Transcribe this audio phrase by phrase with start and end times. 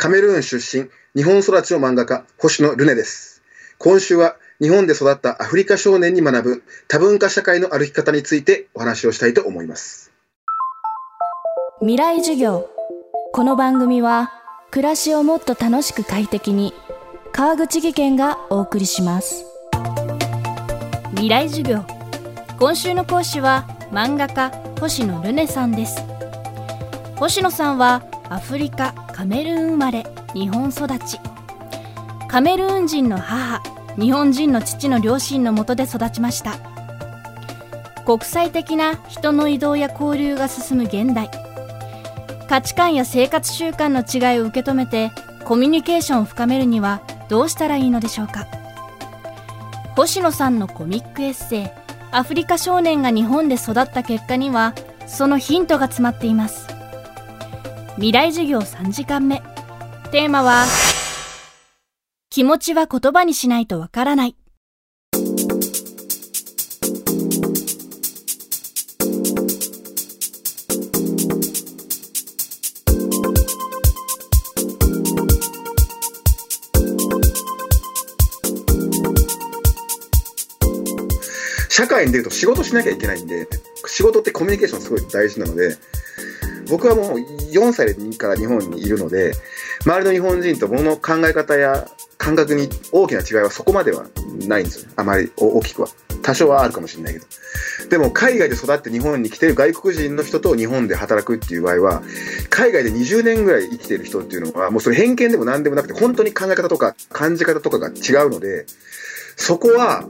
[0.00, 3.42] カメルーン出身、日本育ちの漫画家、星野ルネです。
[3.76, 10.10] 今週は日本で育ったアフリカ少年に学ぶ多文化社会の歩き方についてお話をしたいと思います。
[11.80, 12.70] 未来授業。
[13.34, 14.32] この番組は
[14.70, 16.72] 暮らしをもっと楽しく快適に
[17.32, 19.44] 川口義賢がお送りします。
[21.10, 21.84] 未来授業。
[22.58, 24.48] 今週の講師は漫画家
[24.80, 26.02] 星野ルネさんです。
[27.16, 31.20] 星野さんはアフリカカメルーン生まれ日本育ち。
[32.26, 33.62] カメルーン人の母
[34.00, 36.54] 日本人の父の両親のもとで育ちました。
[38.06, 41.30] 国際的な人の移動や交流が進む現代。
[42.48, 45.10] 価値観や生活習慣の違いを受け止めて
[45.44, 48.46] コミュニケーションを深めるにはどうしたらいいのでしょうか。
[49.96, 51.68] 星野さんのコミックエッセイ
[52.10, 54.72] 「アフリカ少年が日本で育った結果」には
[55.06, 56.79] そのヒントが詰まっています。
[57.96, 59.42] 未来授業3時間目。
[60.10, 60.64] テーマは
[62.30, 64.36] 気持ちは言葉にしないとわからない。
[81.68, 83.48] 社会に出ると仕事しなきゃいけないんで
[83.86, 85.76] 仕事ってコミュニケーションすごい大事なので
[86.70, 89.32] 僕はもう4歳から日本にいるので、
[89.84, 94.06] 周りの日本人と物の考え方や感覚に大きな違いはそこまでは
[94.46, 94.90] ないんですよ。
[94.96, 95.88] あまり大きくは。
[96.22, 97.26] 多少はあるかもしれないけど。
[97.88, 102.02] でも海外で育って日本に来てる外国人の人と日本で働くっていう場合は、
[102.50, 108.66] 海外で20年ぐらい生きてる人っていうのは、もうそれ偏見でも何でもなくて、本当に考え方とか感じ方とかが違うので、
[109.40, 110.04] そこは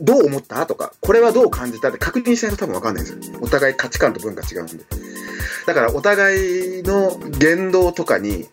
[0.00, 0.64] どう思った？
[0.66, 1.88] とか、これはどう感じた？
[1.88, 3.38] って確認しないと多分わかんないんですよ。
[3.42, 4.84] お互い価値観と文化違うんで。
[5.66, 8.46] だからお互いの言動とかに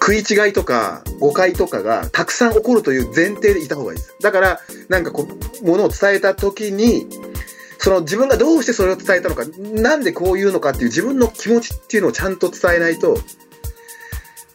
[0.00, 4.16] 食い違いとか誤解とかがたくさん起こるという前提でいた方がいいです。
[4.22, 5.28] だから、なんかこ
[5.62, 7.06] う、ものを伝えた時に、
[7.78, 13.18] その自分がどうしてそれを伝えたのか、なんでこう言うのかっていう自分の気持ちっていうのをちゃんと伝えないと、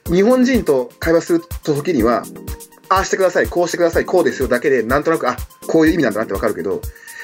[0.08, 2.24] 日本人と会話する時には、
[2.90, 5.38] ああしてください、こうしてください、こうですよだけで、なんとなく、あ、
[5.68, 6.82] こういう意味なんだなってわかるけど、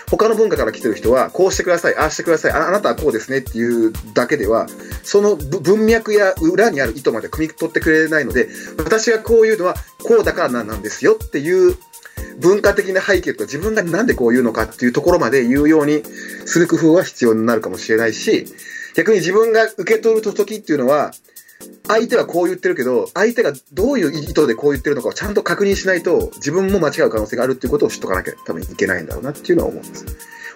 [0.10, 4.68] 他の文化から来てる人は、こうしてください、ああしてくださいあ、なたはこうですねっていうだけでは、
[5.04, 11.78] その文脈や裏にある意図まで汲み取ってくれないので、私がこういうのはこうだからなんなんですよっていう
[12.40, 16.04] 文化的な背景とか自分がなんでこう言うのかっていうところまで言うように
[16.46, 18.48] する工夫は必要になるかもしれないし、
[18.96, 21.12] 逆に自分が受け取る時っていうのは、
[21.88, 30.06] 相手はこう言ってるけど、相手がどういう意図でこう言ってるのかをちゃんと確認しないと、自分も間違う可能性があるっていうことを知っとかなきゃ多分いけないんだろうなっていうのは思うんです。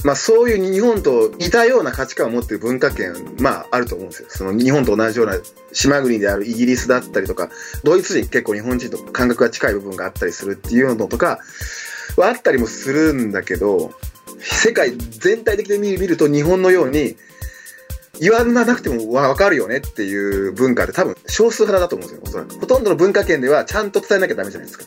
[0.03, 4.27] まあそういう日本と似たような価値観を持ってる文化圏、まああると思うんですよ。
[4.29, 5.37] その日本と同じような
[5.73, 7.49] 島国であるイギリスだったりとか、
[7.83, 11.39] ドイツ人結構日本人と感覚が近い部分があったりするっていうのとか
[12.17, 13.93] はあったりもするんだけど、
[14.39, 17.15] 世界全体的に見ると日本のように
[18.19, 22.59] 言わなくてもわかるよねっていう文化って多分少数派だと思うんですよ、おそらく。
[22.59, 24.85] ほとんどの文化圏ではちゃんと伝えなきゃダメじゃないですか。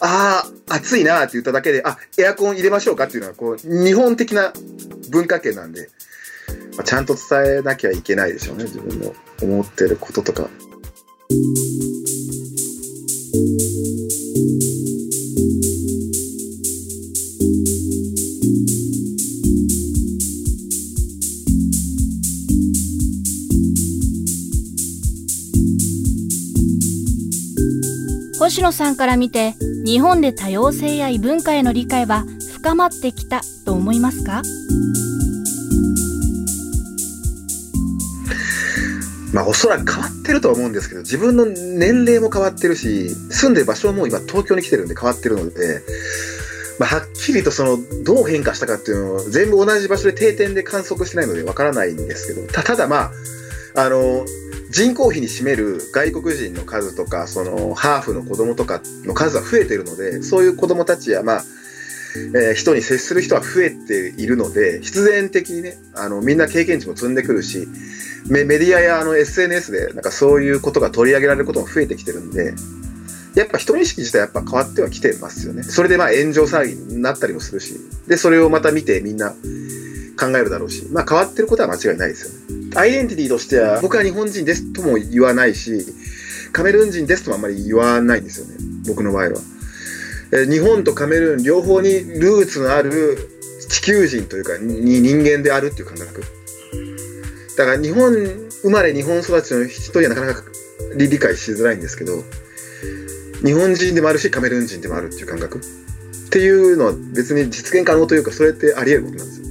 [0.00, 4.52] ああ、暑いなって言っただけで、あ、エアコン入れましょうかっていうのは、こう、日本的な
[5.10, 5.90] 文化圏なんで、
[6.76, 10.48] まあ、ちゃんと伝えなきゃいけないでしょうね、自分の思ってることとか。
[28.40, 29.52] 星野さんから見て
[29.84, 32.24] 日本で多様性や異文化への理解は
[32.54, 34.40] 深まってきたと思いますか？
[39.34, 45.82] まあおそらく変わってるとは思うんですけど自分の年齢も変わってるし住んでる場所も今東京に来てるんで変わってるので、
[46.78, 53.10] まあ、はっきりとそのどう変化したかっていうのを全部同じ場所で定点で観測してないのでわからないんですけどただま
[53.76, 54.24] ああの
[54.70, 61.44] 人口比に占める外国人の数とか、そのハーフの子供とかの数は増えているので、そういう子供たちや、まあ、
[62.34, 67.68] えー、人に接する人は増えているので、必然的にね、あの、みんな経験値も積んでくるし、
[68.28, 72.54] メディアやあの SNS で、なんかそういうことが取り上げられることも増えてきてるんで、
[73.34, 75.62] やっぱ人意識自体やっぱ変わってはきてますよね。
[75.62, 77.74] それでまあ炎上騒ぎになったりもするし、
[78.06, 79.30] で、それをまた見てみんな
[80.18, 82.39] 考えるだろうし、まあ変わってることは間違いないですよね。
[82.76, 85.84] アイデンティティとしては、僕は日本人ですとも言わないし、
[86.52, 88.54] カメルーン人ですともあんまり言わないんですよね、
[88.86, 89.40] 僕の場合は。
[90.32, 93.18] え日本とカメルーン両方にルーツのある
[93.68, 96.22] 地球人というか、に人間であるっていう感覚。
[97.56, 98.12] だから日本
[98.62, 100.42] 生まれ日本育ちの人にはなかなか
[100.96, 102.22] 理解しづらいんですけど、
[103.44, 105.62] 日本人でもあるし、カメルーン人でもあるっていう感覚っ
[106.30, 109.49] ていうのは別に実現可能というか、それってあり得ることなんですよ。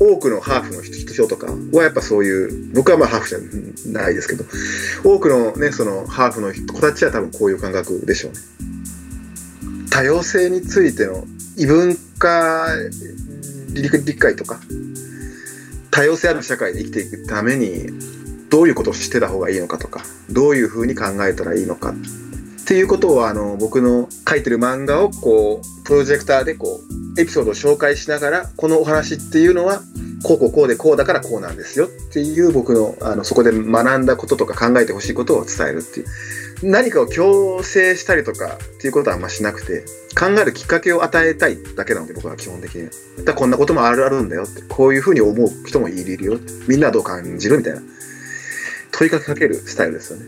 [0.00, 4.44] 多くのハーフの人とかはやっぱそういう、僕はまあハーフじゃないですけど、
[5.04, 8.38] 多くのね、そのハーフの子たちは多分こういう感覚でしょうね。
[9.90, 11.24] 多様性についての
[11.58, 12.66] 異文化
[13.74, 14.58] 理解とか、
[15.90, 17.88] 多様性ある社会で生きていくために、
[18.48, 26.80] どういうことをしてた方がいいのかとか、どういうふうに考えたらいいのかっていうことをあの僕の書いてる漫画をこうプロジェクターでこ
[27.16, 29.82] うエピソードを紹介しながらこのお話っていうのは
[30.22, 36.06] こうこうこうでこうだからこうなんですよっていう僕のあのそこで学んだこととか考えてほしいことを伝えるっていう。
[36.62, 39.82] 何かを強制したりとかっていうことはあんましなくて
[40.14, 42.90] 考えるきっかけを与えたいだけなので僕は基本的に
[43.24, 44.60] だこんなこともあるあるんだよって。
[44.68, 46.38] こういうふうに思う人もいるよ。
[46.68, 47.80] みんなはどう感じるみたいな。
[48.92, 50.26] 問いかけかけるスタイルですよね。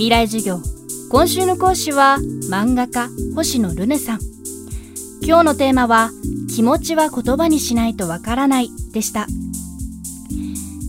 [0.00, 0.62] 未来授業。
[1.10, 2.16] 今週の講師は
[2.50, 4.18] 漫画家星野ルネさん。
[5.20, 6.10] 今日のテーマは
[6.48, 9.26] 気持ちは言葉にしないとわからないでした。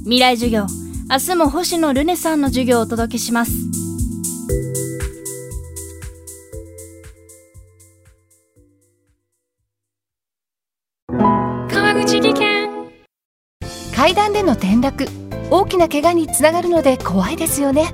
[0.06, 0.66] 未来授業。
[1.10, 3.52] 明日も星野ルネさんの授業をお届けします。
[11.10, 12.70] 川口技研。
[13.94, 15.06] 階段での転落。
[15.50, 17.94] 大きな怪我につながるので怖いですよね